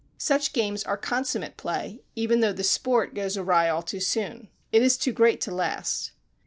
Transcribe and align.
Such 0.17 0.51
games 0.51 0.83
are 0.83 0.97
consummate 0.97 1.57
play, 1.57 2.01
even 2.15 2.39
though 2.39 2.53
the 2.53 2.63
sport 2.63 3.13
goes 3.13 3.37
awry 3.37 3.69
all 3.69 3.83
too 3.83 3.99
soon; 3.99 4.49
it 4.71 4.81
is 4.81 4.97
too 4.97 5.11
great 5.13 5.39
to 5.41 5.53
last! 5.53 6.11